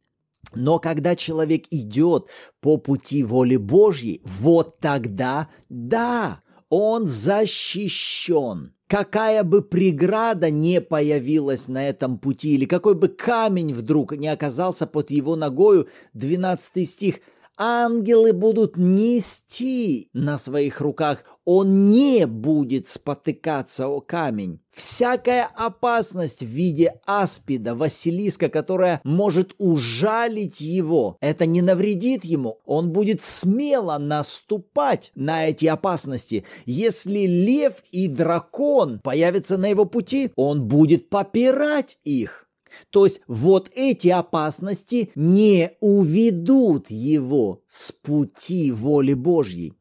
Но 0.53 0.79
когда 0.79 1.15
человек 1.15 1.65
идет 1.71 2.27
по 2.61 2.77
пути 2.77 3.23
воли 3.23 3.57
Божьей, 3.57 4.21
вот 4.23 4.77
тогда 4.79 5.49
да, 5.69 6.41
он 6.69 7.07
защищен. 7.07 8.73
Какая 8.87 9.43
бы 9.43 9.63
преграда 9.63 10.51
не 10.51 10.79
появилась 10.79 11.67
на 11.67 11.89
этом 11.89 12.19
пути, 12.19 12.53
или 12.53 12.65
какой 12.65 12.93
бы 12.93 13.07
камень 13.07 13.73
вдруг 13.73 14.15
не 14.15 14.27
оказался 14.27 14.85
под 14.85 15.09
его 15.09 15.35
ногою, 15.35 15.87
12 16.13 16.89
стих– 16.89 17.19
ангелы 17.57 18.33
будут 18.33 18.77
нести 18.77 20.09
на 20.13 20.37
своих 20.37 20.81
руках, 20.81 21.23
он 21.45 21.91
не 21.91 22.25
будет 22.25 22.87
спотыкаться 22.87 23.87
о 23.87 24.01
камень. 24.01 24.59
Всякая 24.71 25.45
опасность 25.55 26.41
в 26.41 26.47
виде 26.47 26.93
аспида, 27.05 27.75
Василиска, 27.75 28.49
которая 28.49 28.99
может 29.03 29.53
ужалить 29.57 30.59
его, 30.59 31.17
это 31.21 31.45
не 31.45 31.61
навредит 31.61 32.25
ему. 32.25 32.59
Он 32.65 32.91
будет 32.91 33.21
смело 33.21 33.97
наступать 33.99 35.11
на 35.15 35.47
эти 35.47 35.67
опасности. 35.67 36.45
Если 36.65 37.25
лев 37.25 37.83
и 37.91 38.07
дракон 38.07 38.99
появятся 38.99 39.57
на 39.57 39.67
его 39.67 39.85
пути, 39.85 40.31
он 40.35 40.67
будет 40.67 41.09
попирать 41.09 41.99
их. 42.03 42.44
То 42.89 43.05
есть 43.05 43.21
вот 43.27 43.69
эти 43.73 44.07
опасности 44.09 45.11
не 45.15 45.71
уведут 45.79 46.89
его 46.89 47.63
с 47.67 47.91
пути 47.91 48.71
воли 48.71 49.13
Божьей. 49.13 49.73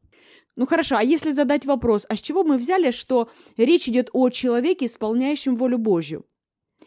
Ну 0.55 0.65
хорошо, 0.65 0.95
а 0.97 1.03
если 1.03 1.31
задать 1.31 1.65
вопрос, 1.65 2.05
а 2.07 2.15
с 2.15 2.21
чего 2.21 2.43
мы 2.43 2.57
взяли, 2.57 2.91
что 2.91 3.29
речь 3.57 3.89
идет 3.89 4.09
о 4.13 4.29
человеке, 4.29 4.85
исполняющем 4.85 5.55
волю 5.55 5.77
Божью? 5.77 6.25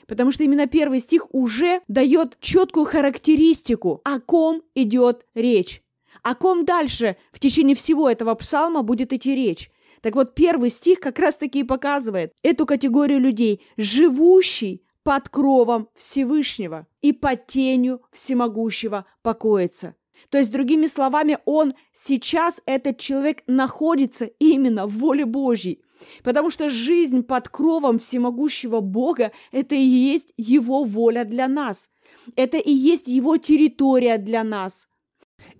Потому 0.07 0.33
что 0.33 0.43
именно 0.45 0.67
первый 0.67 1.01
стих 1.01 1.27
уже 1.35 1.83
дает 1.87 2.39
четкую 2.41 2.87
характеристику, 2.87 4.01
о 4.05 4.21
ком 4.21 4.63
идет 4.75 5.27
речь. 5.35 5.83
О 6.23 6.35
ком 6.35 6.65
дальше 6.65 7.17
в 7.31 7.39
течение 7.41 7.77
всего 7.77 8.09
этого 8.09 8.35
псалма 8.35 8.83
будет 8.83 9.13
идти 9.13 9.35
речь. 9.35 9.71
Так 10.01 10.15
вот, 10.15 10.35
первый 10.35 10.71
стих 10.71 11.01
как 11.01 11.19
раз-таки 11.19 11.61
и 11.61 11.65
показывает 11.65 12.33
эту 12.43 12.67
категорию 12.67 13.21
людей, 13.21 13.61
живущий 13.77 14.83
под 15.09 15.31
кровом 15.31 15.89
Всевышнего 15.95 16.87
и 17.01 17.15
под 17.15 17.47
тенью 17.47 18.03
всемогущего 18.13 19.07
покоится. 19.23 19.95
То 20.29 20.37
есть, 20.37 20.53
другими 20.53 20.87
словами, 20.87 21.39
он 21.47 21.73
сейчас, 21.95 22.61
этот 22.67 22.99
человек, 22.99 23.43
находится 23.47 24.27
именно 24.27 24.87
в 24.87 24.99
воле 24.99 25.25
Божьей. 25.25 25.83
Потому 26.23 26.51
что 26.51 26.69
жизнь 26.69 27.23
под 27.23 27.49
кровом 27.49 27.99
всемогущего 27.99 28.81
Бога– 28.81 29.33
это 29.51 29.75
и 29.75 29.81
есть 29.81 30.35
Его 30.37 30.85
воля 30.85 31.25
для 31.25 31.49
нас. 31.49 31.89
Это 32.37 32.59
и 32.59 32.71
есть 32.71 33.09
Его 33.09 33.39
территория 33.39 34.19
для 34.19 34.45
нас. 34.45 34.89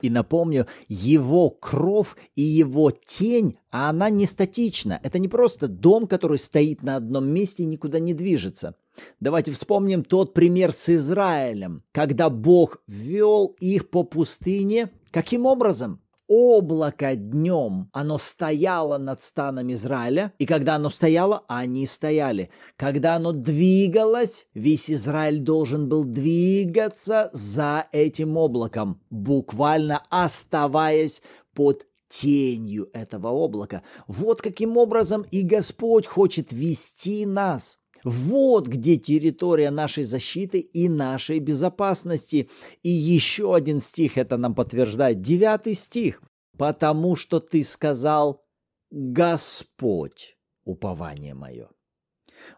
И 0.03 0.11
напомню, 0.11 0.67
его 0.89 1.51
кровь 1.51 2.17
и 2.35 2.43
его 2.43 2.91
тень, 2.91 3.57
а 3.71 3.91
она 3.91 4.11
не 4.11 4.27
статична. 4.27 5.01
Это 5.03 5.19
не 5.19 5.29
просто 5.29 5.69
дом, 5.69 6.07
который 6.07 6.39
стоит 6.39 6.83
на 6.83 6.97
одном 6.97 7.29
месте 7.29 7.63
и 7.63 7.67
никуда 7.67 7.99
не 7.99 8.13
движется. 8.13 8.75
Давайте 9.21 9.53
вспомним 9.53 10.05
тот 10.05 10.35
пример 10.35 10.73
с 10.73 10.89
Израилем, 10.89 11.83
когда 11.93 12.31
Бог 12.31 12.79
вел 12.87 13.57
их 13.61 13.91
по 13.91 14.03
пустыне. 14.03 14.91
Каким 15.11 15.47
образом? 15.47 16.01
облако 16.29 17.17
днем, 17.17 17.89
оно 17.93 18.19
стояло 18.19 18.99
над 18.99 19.23
станом 19.23 19.73
Израиля, 19.73 20.33
и 20.39 20.47
когда 20.47 20.77
оно 20.77 20.91
стояло, 20.91 21.43
они 21.49 21.87
стояли. 21.87 22.51
Когда 22.77 23.17
оно 23.17 23.33
двигалось, 23.33 24.47
весь 24.55 24.91
Израиль 24.91 25.41
должен 25.41 25.89
был 25.89 26.05
двигаться 26.05 27.31
за 27.33 27.87
этим 27.93 28.37
облаком, 28.37 29.01
буквально 29.11 30.03
оставаясь 30.11 31.23
под 31.55 31.87
тенью 32.09 32.89
этого 32.93 33.29
облака. 33.29 33.83
Вот 34.07 34.41
каким 34.41 34.77
образом 34.77 35.25
и 35.31 35.43
Господь 35.43 36.07
хочет 36.07 36.53
вести 36.53 37.27
нас. 37.27 37.79
Вот 38.05 38.67
где 38.67 38.97
территория 38.97 39.71
нашей 39.71 40.05
защиты 40.05 40.59
и 40.59 40.89
нашей 40.89 41.39
безопасности. 41.39 42.49
И 42.83 42.91
еще 42.91 43.55
один 43.55 43.81
стих 43.81 44.19
это 44.19 44.37
нам 44.37 44.55
подтверждает. 44.55 45.21
Девятый 45.21 45.75
стих. 45.75 46.23
«Потому 46.57 47.15
что 47.15 47.39
ты 47.39 47.63
сказал, 47.63 48.45
Господь, 48.91 50.37
упование 50.65 51.33
мое». 51.33 51.69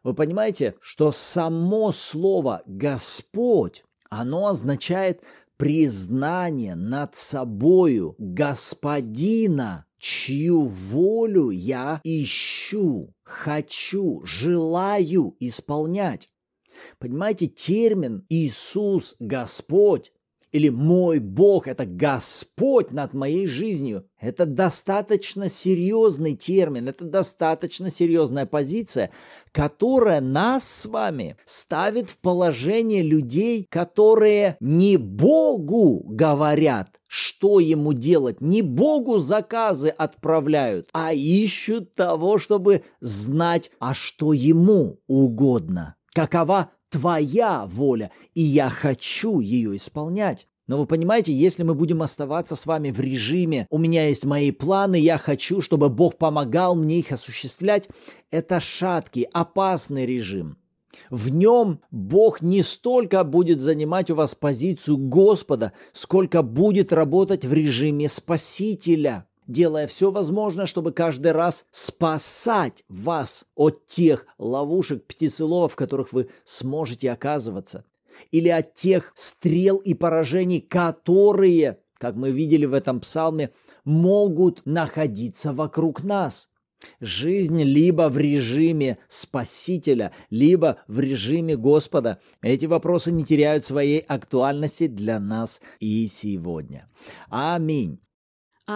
Вы 0.02 0.14
понимаете, 0.14 0.74
что 0.80 1.12
само 1.12 1.92
слово 1.92 2.62
«Господь», 2.66 3.84
оно 4.08 4.46
означает 4.48 5.22
признание 5.56 6.74
над 6.74 7.14
собою 7.14 8.14
Господина, 8.18 9.84
чью 9.98 10.64
волю 10.64 11.50
я 11.50 12.00
ищу, 12.02 13.12
хочу, 13.30 14.22
желаю 14.24 15.36
исполнять. 15.40 16.28
Понимаете, 16.98 17.46
термин 17.46 18.26
Иисус 18.28 19.16
Господь 19.18 20.12
или 20.52 20.68
мой 20.68 21.18
Бог– 21.18 21.66
это 21.68 21.86
Господь 21.86 22.92
над 22.92 23.14
моей 23.14 23.46
жизнью. 23.46 24.06
Это 24.18 24.46
достаточно 24.46 25.48
серьезный 25.48 26.36
термин, 26.36 26.88
это 26.88 27.04
достаточно 27.04 27.90
серьезная 27.90 28.46
позиция, 28.46 29.10
которая 29.52 30.20
нас 30.20 30.68
с 30.68 30.86
вами 30.86 31.36
ставит 31.44 32.10
в 32.10 32.18
положение 32.18 33.02
людей, 33.02 33.66
которые 33.70 34.56
не 34.60 34.96
Богу 34.96 36.02
говорят, 36.04 37.00
что 37.08 37.60
ему 37.60 37.92
делать, 37.92 38.40
не 38.40 38.62
Богу 38.62 39.18
заказы 39.18 39.88
отправляют, 39.88 40.88
а 40.92 41.12
ищут 41.12 41.94
того, 41.94 42.38
чтобы 42.38 42.82
знать, 43.00 43.70
а 43.78 43.94
что 43.94 44.32
ему 44.32 45.00
угодно. 45.06 45.96
Какова 46.12 46.70
твоя 46.90 47.64
воля, 47.66 48.10
и 48.34 48.42
я 48.42 48.68
хочу 48.68 49.40
ее 49.40 49.76
исполнять. 49.76 50.46
Но 50.66 50.78
вы 50.78 50.86
понимаете, 50.86 51.32
если 51.32 51.64
мы 51.64 51.74
будем 51.74 52.02
оставаться 52.02 52.54
с 52.54 52.66
вами 52.66 52.90
в 52.90 53.00
режиме 53.00 53.66
«у 53.70 53.78
меня 53.78 54.06
есть 54.06 54.24
мои 54.24 54.52
планы, 54.52 54.96
я 54.96 55.18
хочу, 55.18 55.60
чтобы 55.60 55.88
Бог 55.88 56.16
помогал 56.16 56.76
мне 56.76 57.00
их 57.00 57.10
осуществлять», 57.10 57.88
это 58.30 58.60
шаткий, 58.60 59.22
опасный 59.32 60.06
режим. 60.06 60.58
В 61.08 61.32
нем 61.32 61.80
Бог 61.90 62.40
не 62.42 62.62
столько 62.62 63.24
будет 63.24 63.60
занимать 63.60 64.10
у 64.10 64.14
вас 64.14 64.34
позицию 64.34 64.98
Господа, 64.98 65.72
сколько 65.92 66.42
будет 66.42 66.92
работать 66.92 67.44
в 67.44 67.52
режиме 67.52 68.08
Спасителя– 68.08 69.26
делая 69.50 69.86
все 69.86 70.10
возможное, 70.10 70.66
чтобы 70.66 70.92
каждый 70.92 71.32
раз 71.32 71.66
спасать 71.70 72.84
вас 72.88 73.46
от 73.54 73.86
тех 73.86 74.26
ловушек, 74.38 75.06
птицеловов, 75.06 75.72
в 75.72 75.76
которых 75.76 76.12
вы 76.12 76.30
сможете 76.44 77.10
оказываться, 77.10 77.84
или 78.30 78.48
от 78.48 78.74
тех 78.74 79.12
стрел 79.14 79.78
и 79.78 79.94
поражений, 79.94 80.60
которые, 80.60 81.80
как 81.98 82.16
мы 82.16 82.30
видели 82.30 82.64
в 82.64 82.74
этом 82.74 83.00
псалме, 83.00 83.50
могут 83.84 84.62
находиться 84.64 85.52
вокруг 85.52 86.04
нас. 86.04 86.48
Жизнь 87.00 87.62
либо 87.62 88.08
в 88.08 88.16
режиме 88.16 88.98
Спасителя, 89.06 90.12
либо 90.30 90.78
в 90.86 91.00
режиме 91.00 91.56
Господа. 91.56 92.20
Эти 92.40 92.64
вопросы 92.64 93.12
не 93.12 93.24
теряют 93.24 93.66
своей 93.66 93.98
актуальности 93.98 94.86
для 94.86 95.20
нас 95.20 95.60
и 95.78 96.06
сегодня. 96.06 96.88
Аминь. 97.28 98.00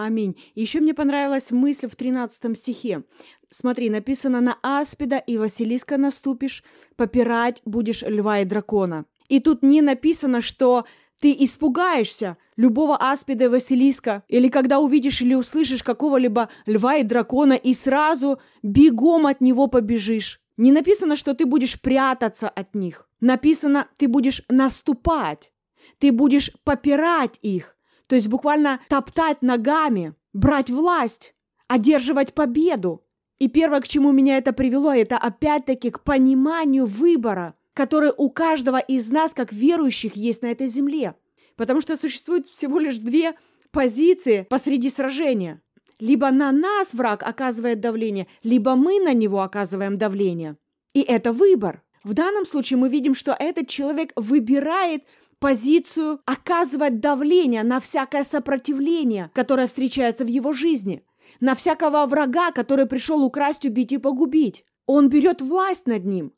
Аминь. 0.03 0.35
Еще 0.55 0.81
мне 0.81 0.93
понравилась 0.93 1.51
мысль 1.51 1.87
в 1.87 1.95
13 1.95 2.57
стихе. 2.57 3.03
Смотри, 3.49 3.89
написано 3.89 4.41
«На 4.41 4.57
аспида 4.61 5.17
и 5.19 5.37
Василиска 5.37 5.97
наступишь, 5.97 6.65
попирать 6.97 7.61
будешь 7.63 8.01
льва 8.01 8.41
и 8.41 8.45
дракона». 8.45 9.05
И 9.29 9.39
тут 9.39 9.63
не 9.63 9.81
написано, 9.81 10.41
что 10.41 10.83
ты 11.21 11.33
испугаешься 11.39 12.35
любого 12.57 12.97
аспида 12.97 13.45
и 13.45 13.47
Василиска, 13.47 14.23
или 14.27 14.49
когда 14.49 14.79
увидишь 14.79 15.21
или 15.21 15.33
услышишь 15.33 15.81
какого-либо 15.81 16.49
льва 16.65 16.97
и 16.97 17.03
дракона, 17.03 17.53
и 17.53 17.73
сразу 17.73 18.41
бегом 18.63 19.25
от 19.25 19.39
него 19.39 19.67
побежишь. 19.67 20.41
Не 20.57 20.73
написано, 20.73 21.15
что 21.15 21.33
ты 21.33 21.45
будешь 21.45 21.79
прятаться 21.81 22.49
от 22.49 22.75
них. 22.75 23.07
Написано, 23.21 23.87
ты 23.97 24.09
будешь 24.09 24.43
наступать. 24.49 25.53
Ты 25.99 26.11
будешь 26.11 26.51
попирать 26.65 27.39
их. 27.41 27.74
То 28.07 28.15
есть 28.15 28.27
буквально 28.27 28.79
топтать 28.89 29.41
ногами, 29.41 30.13
брать 30.33 30.69
власть, 30.69 31.33
одерживать 31.67 32.33
победу. 32.33 33.03
И 33.39 33.47
первое, 33.47 33.81
к 33.81 33.87
чему 33.87 34.11
меня 34.11 34.37
это 34.37 34.53
привело, 34.53 34.93
это 34.93 35.17
опять-таки 35.17 35.91
к 35.91 36.03
пониманию 36.03 36.85
выбора, 36.85 37.55
который 37.73 38.13
у 38.15 38.29
каждого 38.29 38.77
из 38.77 39.09
нас, 39.09 39.33
как 39.33 39.51
верующих, 39.51 40.15
есть 40.15 40.41
на 40.41 40.47
этой 40.47 40.67
земле. 40.67 41.15
Потому 41.57 41.81
что 41.81 41.97
существует 41.97 42.47
всего 42.47 42.79
лишь 42.79 42.97
две 42.97 43.33
позиции 43.71 44.45
посреди 44.49 44.89
сражения. 44.89 45.61
Либо 45.99 46.31
на 46.31 46.51
нас 46.51 46.93
враг 46.93 47.23
оказывает 47.23 47.79
давление, 47.79 48.27
либо 48.43 48.75
мы 48.75 48.99
на 48.99 49.13
него 49.13 49.41
оказываем 49.41 49.97
давление. 49.97 50.57
И 50.93 51.01
это 51.01 51.33
выбор. 51.33 51.83
В 52.03 52.13
данном 52.13 52.45
случае 52.45 52.77
мы 52.77 52.87
видим, 52.87 53.15
что 53.15 53.35
этот 53.37 53.67
человек 53.67 54.11
выбирает 54.15 55.03
позицию 55.39 56.21
оказывать 56.25 56.99
давление 56.99 57.63
на 57.63 57.79
всякое 57.79 58.23
сопротивление, 58.23 59.31
которое 59.33 59.67
встречается 59.67 60.25
в 60.25 60.27
его 60.27 60.53
жизни, 60.53 61.03
на 61.39 61.55
всякого 61.55 62.05
врага, 62.05 62.51
который 62.51 62.85
пришел 62.85 63.23
украсть, 63.23 63.65
убить 63.65 63.91
и 63.91 63.97
погубить. 63.97 64.65
Он 64.85 65.09
берет 65.09 65.41
власть 65.41 65.87
над 65.87 66.05
ним. 66.05 66.33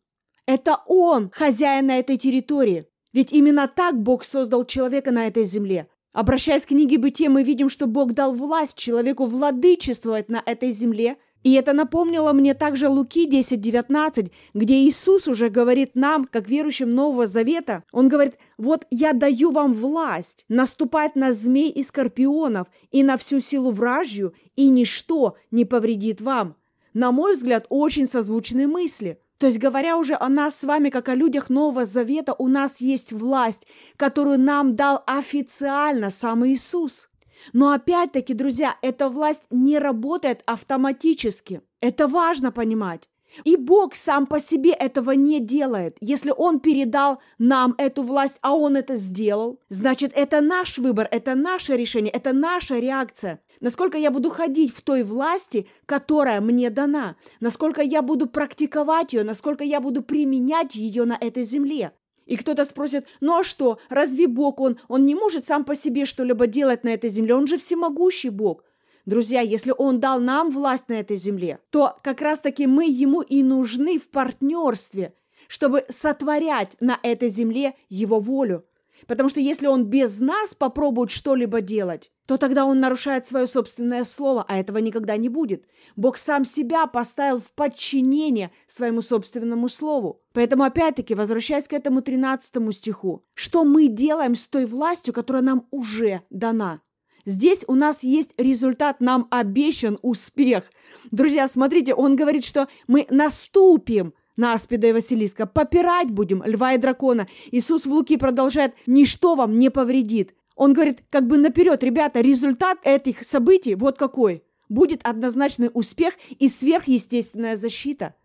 Это 0.46 0.82
он 0.88 1.30
хозяин 1.32 1.88
на 1.88 2.00
этой 2.00 2.18
территории. 2.18 2.88
Ведь 3.14 3.34
именно 3.34 3.68
так 3.68 4.02
Бог 4.02 4.24
создал 4.24 4.66
человека 4.66 5.12
на 5.12 5.28
этой 5.28 5.44
земле. 5.44 5.88
Обращаясь 6.14 6.66
к 6.66 6.70
книге 6.70 6.98
Бытия, 6.98 7.30
мы 7.30 7.44
видим, 7.44 7.70
что 7.70 7.86
Бог 7.86 8.14
дал 8.14 8.34
власть 8.34 8.78
человеку 8.78 9.26
владычествовать 9.26 10.30
на 10.30 10.42
этой 10.46 10.72
земле 10.72 11.18
и 11.44 11.54
это 11.54 11.74
напомнило 11.74 12.34
мне 12.34 12.54
также 12.54 12.90
Луки 12.90 13.28
10.19, 13.30 14.32
где 14.54 14.76
Иисус 14.76 15.28
уже 15.28 15.50
говорит 15.50 15.92
нам, 15.96 16.26
как 16.26 16.50
верующим 16.50 16.90
Нового 16.90 17.28
Завета, 17.28 17.84
Он 17.92 18.08
говорит, 18.08 18.36
вот 18.58 18.86
я 18.90 19.14
даю 19.14 19.52
вам 19.52 19.74
власть 19.74 20.46
наступать 20.50 21.16
на 21.16 21.32
змей 21.32 21.70
и 21.70 21.84
скорпионов 21.84 22.68
и 22.92 23.04
на 23.04 23.18
всю 23.18 23.40
силу 23.40 23.72
вражью, 23.72 24.34
и 24.56 24.70
ничто 24.70 25.38
не 25.52 25.64
повредит 25.66 26.22
вам. 26.22 26.56
На 26.94 27.12
мой 27.12 27.34
взгляд, 27.34 27.66
очень 27.70 28.08
созвучные 28.08 28.68
мысли. 28.68 29.20
То 29.38 29.46
есть, 29.46 29.60
говоря 29.60 29.98
уже 29.98 30.16
о 30.20 30.30
нас 30.30 30.58
с 30.58 30.64
вами, 30.64 30.90
как 30.90 31.10
о 31.10 31.16
людях 31.16 31.50
Нового 31.50 31.86
Завета, 31.86 32.34
у 32.34 32.48
нас 32.48 32.82
есть 32.82 33.12
власть, 33.12 33.68
которую 33.96 34.40
нам 34.40 34.74
дал 34.74 35.04
официально 35.06 36.10
сам 36.10 36.46
Иисус. 36.48 37.10
Но 37.54 37.72
опять-таки, 37.72 38.34
друзья, 38.34 38.78
эта 38.82 39.10
власть 39.10 39.46
не 39.50 39.80
работает 39.80 40.44
автоматически. 40.46 41.62
Это 41.82 42.08
важно 42.08 42.52
понимать. 42.52 43.10
И 43.44 43.56
Бог 43.56 43.96
сам 43.96 44.26
по 44.26 44.40
себе 44.40 44.72
этого 44.72 45.12
не 45.12 45.40
делает. 45.40 45.98
Если 46.00 46.34
Он 46.36 46.60
передал 46.60 47.22
нам 47.38 47.76
эту 47.78 48.04
власть, 48.04 48.40
а 48.42 48.56
Он 48.56 48.76
это 48.76 48.96
сделал, 48.96 49.60
значит, 49.70 50.12
это 50.16 50.42
наш 50.42 50.78
выбор, 50.78 51.08
это 51.12 51.36
наше 51.36 51.76
решение, 51.76 52.12
это 52.12 52.34
наша 52.34 52.80
реакция. 52.80 53.42
Насколько 53.60 53.98
я 53.98 54.12
буду 54.12 54.30
ходить 54.30 54.74
в 54.74 54.82
той 54.82 55.04
власти, 55.04 55.68
которая 55.86 56.42
мне 56.42 56.70
дана, 56.70 57.16
насколько 57.40 57.82
я 57.82 58.02
буду 58.02 58.28
практиковать 58.28 59.14
ее, 59.14 59.24
насколько 59.24 59.64
я 59.64 59.82
буду 59.82 60.04
применять 60.04 60.76
ее 60.76 61.06
на 61.06 61.18
этой 61.20 61.44
земле. 61.44 61.92
И 62.28 62.36
кто-то 62.36 62.66
спросит, 62.66 63.08
ну 63.22 63.40
а 63.40 63.44
что, 63.44 63.80
разве 63.90 64.28
Бог 64.28 64.60
он? 64.60 64.78
Он 64.88 65.06
не 65.06 65.16
может 65.16 65.46
сам 65.46 65.64
по 65.64 65.76
себе 65.76 66.06
что-либо 66.06 66.46
делать 66.46 66.84
на 66.84 66.90
этой 66.90 67.10
земле, 67.10 67.34
он 67.34 67.48
же 67.48 67.58
всемогущий 67.58 68.30
Бог. 68.30 68.64
Друзья, 69.06 69.40
если 69.40 69.74
Он 69.78 70.02
дал 70.02 70.20
нам 70.20 70.50
власть 70.50 70.90
на 70.90 70.96
этой 70.96 71.16
земле, 71.16 71.60
то 71.70 71.96
как 72.04 72.20
раз-таки 72.20 72.68
мы 72.68 72.86
Ему 72.90 73.22
и 73.22 73.42
нужны 73.42 73.98
в 73.98 74.10
партнерстве, 74.10 75.14
чтобы 75.48 75.86
сотворять 75.88 76.72
на 76.82 77.00
этой 77.02 77.30
земле 77.30 77.74
Его 77.88 78.20
волю. 78.20 78.66
Потому 79.06 79.30
что 79.30 79.40
если 79.40 79.68
Он 79.68 79.86
без 79.86 80.20
нас 80.20 80.56
попробует 80.56 81.12
что-либо 81.12 81.62
делать, 81.62 82.12
то 82.28 82.38
тогда 82.38 82.66
он 82.66 82.80
нарушает 82.82 83.26
свое 83.26 83.48
собственное 83.48 84.04
слово, 84.04 84.46
а 84.48 84.60
этого 84.60 84.80
никогда 84.80 85.16
не 85.16 85.30
будет. 85.30 85.64
Бог 85.96 86.18
сам 86.18 86.44
себя 86.44 86.86
поставил 86.86 87.40
в 87.40 87.54
подчинение 87.54 88.52
своему 88.68 89.02
собственному 89.02 89.70
слову. 89.70 90.22
Поэтому, 90.34 90.64
опять-таки, 90.64 91.16
возвращаясь 91.16 91.70
к 91.70 91.74
этому 91.74 92.02
13 92.02 92.76
стиху, 92.76 93.24
что 93.34 93.64
мы 93.64 93.88
делаем 93.88 94.36
с 94.36 94.46
той 94.48 94.66
властью, 94.66 95.14
которая 95.14 95.42
нам 95.42 95.68
уже 95.72 96.22
дана? 96.30 96.82
Здесь 97.26 97.64
у 97.68 97.76
нас 97.76 98.04
есть 98.04 98.34
результат, 98.38 99.00
нам 99.00 99.28
обещан 99.32 99.98
успех. 100.02 100.66
Друзья, 101.12 101.48
смотрите, 101.48 101.94
он 101.94 102.16
говорит, 102.16 102.44
что 102.44 102.68
мы 102.88 103.06
наступим 103.10 104.14
на 104.38 104.54
аспида 104.54 104.88
и 104.88 104.94
Василиска, 104.94 105.46
попирать 105.46 106.12
будем 106.12 106.44
льва 106.46 106.74
и 106.74 106.78
дракона. 106.78 107.28
Иисус 107.52 107.86
в 107.86 107.92
Луки 107.92 108.18
продолжает, 108.18 108.74
ничто 108.86 109.36
вам 109.36 109.56
не 109.56 109.70
повредит. 109.70 110.34
Он 110.56 110.74
говорит, 110.74 111.04
как 111.10 111.28
бы 111.28 111.38
наперед, 111.38 111.84
ребята, 111.84 112.22
результат 112.22 112.78
этих 112.84 113.24
событий 113.24 113.76
вот 113.76 113.98
какой. 113.98 114.44
Будет 114.70 115.02
однозначный 115.04 115.70
успех 115.74 116.14
и 116.40 116.50
сверхъестественная 116.50 117.56
защита. 117.56 118.16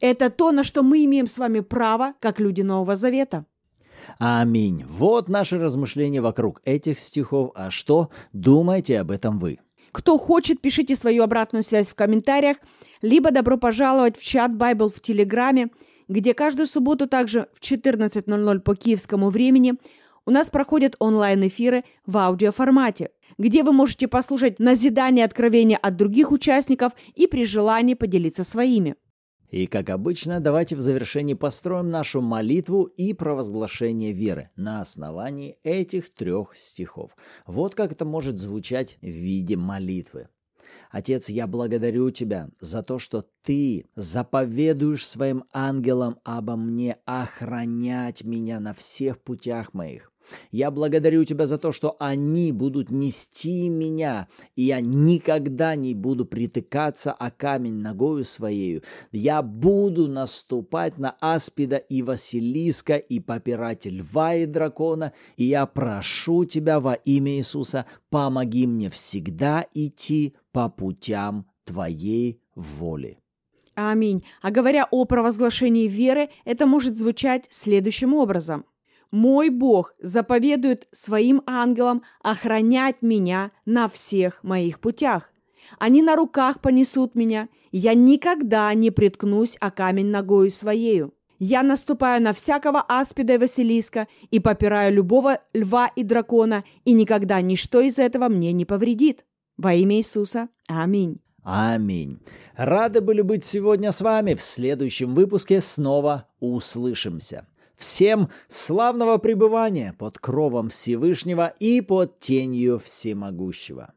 Это 0.00 0.30
то, 0.30 0.50
на 0.50 0.64
что 0.64 0.82
мы 0.82 1.04
имеем 1.04 1.26
с 1.26 1.38
вами 1.38 1.60
право, 1.60 2.14
как 2.20 2.40
люди 2.40 2.62
Нового 2.62 2.96
Завета. 2.96 3.46
Аминь. 4.18 4.84
Вот 4.88 5.28
наши 5.28 5.58
размышления 5.58 6.20
вокруг 6.20 6.60
этих 6.64 6.98
стихов. 6.98 7.52
А 7.54 7.70
что 7.70 8.10
думаете 8.32 8.98
об 8.98 9.10
этом 9.10 9.38
вы? 9.38 9.60
Кто 9.92 10.18
хочет, 10.18 10.60
пишите 10.60 10.96
свою 10.96 11.22
обратную 11.22 11.62
связь 11.62 11.90
в 11.90 11.94
комментариях, 11.94 12.56
либо 13.02 13.30
добро 13.30 13.58
пожаловать 13.58 14.16
в 14.16 14.24
чат 14.24 14.52
Bible 14.52 14.92
в 14.94 15.00
Телеграме, 15.00 15.70
где 16.08 16.34
каждую 16.34 16.66
субботу 16.66 17.06
также 17.06 17.48
в 17.52 17.60
14.00 17.60 18.60
по 18.60 18.74
киевскому 18.74 19.30
времени 19.30 19.74
у 20.24 20.30
нас 20.30 20.50
проходят 20.50 20.94
онлайн-эфиры 21.00 21.84
в 22.06 22.16
аудиоформате, 22.16 23.10
где 23.38 23.64
вы 23.64 23.72
можете 23.72 24.06
послушать 24.06 24.60
назидание 24.60 25.24
откровения 25.24 25.76
от 25.76 25.96
других 25.96 26.30
участников 26.30 26.92
и 27.14 27.26
при 27.26 27.44
желании 27.44 27.94
поделиться 27.94 28.44
своими. 28.44 28.94
И, 29.50 29.66
как 29.66 29.90
обычно, 29.90 30.40
давайте 30.40 30.76
в 30.76 30.80
завершении 30.80 31.34
построим 31.34 31.90
нашу 31.90 32.22
молитву 32.22 32.84
и 32.84 33.12
провозглашение 33.12 34.12
веры 34.12 34.48
на 34.56 34.80
основании 34.80 35.58
этих 35.62 36.14
трех 36.14 36.56
стихов. 36.56 37.14
Вот 37.46 37.74
как 37.74 37.92
это 37.92 38.06
может 38.06 38.38
звучать 38.38 38.96
в 39.02 39.06
виде 39.06 39.56
молитвы. 39.56 40.28
Отец, 40.92 41.30
я 41.30 41.46
благодарю 41.46 42.10
Тебя 42.10 42.50
за 42.60 42.82
то, 42.82 42.98
что 42.98 43.26
Ты 43.42 43.86
заповедуешь 43.96 45.08
своим 45.08 45.44
ангелам 45.52 46.20
обо 46.22 46.54
мне 46.54 46.98
охранять 47.06 48.24
меня 48.24 48.60
на 48.60 48.74
всех 48.74 49.18
путях 49.18 49.72
моих. 49.72 50.11
Я 50.50 50.70
благодарю 50.70 51.24
Тебя 51.24 51.46
за 51.46 51.58
то, 51.58 51.72
что 51.72 51.96
они 51.98 52.52
будут 52.52 52.90
нести 52.90 53.68
меня, 53.68 54.28
и 54.56 54.62
я 54.62 54.80
никогда 54.80 55.74
не 55.76 55.94
буду 55.94 56.24
притыкаться 56.26 57.12
о 57.12 57.30
камень 57.30 57.78
ногою 57.78 58.24
своею. 58.24 58.82
Я 59.12 59.42
буду 59.42 60.08
наступать 60.08 60.98
на 60.98 61.16
аспида 61.20 61.76
и 61.76 62.02
Василиска 62.02 62.96
и 62.96 63.20
попирать 63.20 63.86
льва 63.86 64.34
и 64.34 64.46
дракона, 64.46 65.12
и 65.36 65.44
я 65.44 65.66
прошу 65.66 66.44
Тебя 66.44 66.80
во 66.80 66.94
имя 66.94 67.36
Иисуса, 67.36 67.86
помоги 68.10 68.66
мне 68.66 68.90
всегда 68.90 69.66
идти 69.74 70.34
по 70.52 70.68
путям 70.68 71.46
Твоей 71.64 72.40
воли. 72.54 73.18
Аминь. 73.74 74.22
А 74.42 74.50
говоря 74.50 74.86
о 74.90 75.04
провозглашении 75.06 75.88
веры, 75.88 76.28
это 76.44 76.66
может 76.66 76.98
звучать 76.98 77.46
следующим 77.48 78.12
образом. 78.12 78.66
Мой 79.12 79.50
Бог 79.50 79.94
заповедует 80.00 80.88
своим 80.90 81.42
ангелам 81.46 82.02
охранять 82.22 83.02
меня 83.02 83.52
на 83.66 83.86
всех 83.86 84.42
моих 84.42 84.80
путях. 84.80 85.30
Они 85.78 86.00
на 86.00 86.16
руках 86.16 86.60
понесут 86.60 87.14
меня, 87.14 87.48
я 87.70 87.92
никогда 87.92 88.72
не 88.72 88.90
приткнусь 88.90 89.56
о 89.60 89.70
камень 89.70 90.06
ногою 90.06 90.50
своею. 90.50 91.14
Я 91.38 91.62
наступаю 91.62 92.22
на 92.22 92.32
всякого 92.32 92.80
аспида 92.80 93.34
и 93.34 93.38
Василиска 93.38 94.08
и 94.30 94.40
попираю 94.40 94.94
любого 94.94 95.40
льва 95.52 95.90
и 95.94 96.04
дракона, 96.04 96.64
и 96.84 96.92
никогда 96.92 97.40
ничто 97.42 97.80
из 97.80 97.98
этого 97.98 98.28
мне 98.28 98.52
не 98.52 98.64
повредит. 98.64 99.26
Во 99.58 99.74
имя 99.74 99.96
Иисуса. 99.96 100.48
Аминь. 100.68 101.20
Аминь. 101.42 102.20
Рады 102.56 103.00
были 103.00 103.20
быть 103.20 103.44
сегодня 103.44 103.92
с 103.92 104.00
вами. 104.00 104.34
В 104.34 104.42
следующем 104.42 105.14
выпуске 105.14 105.60
снова 105.60 106.28
услышимся. 106.40 107.46
Всем 107.76 108.30
славного 108.48 109.18
пребывания 109.18 109.94
под 109.98 110.18
кровом 110.18 110.68
Всевышнего 110.68 111.54
и 111.58 111.80
под 111.80 112.18
тенью 112.18 112.78
Всемогущего. 112.78 113.94